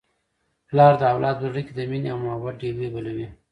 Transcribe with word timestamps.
پلار 0.69 0.93
د 0.97 1.03
اولاد 1.13 1.35
په 1.39 1.43
زړه 1.49 1.61
کي 1.67 1.73
د 1.75 1.79
مینې 1.89 2.09
او 2.13 2.19
محبت 2.25 2.55
ډېوې 2.61 2.87
بلوي. 2.93 3.27